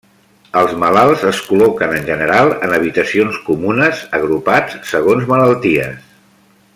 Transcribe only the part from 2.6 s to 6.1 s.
en habitacions comunes agrupats segons malalties.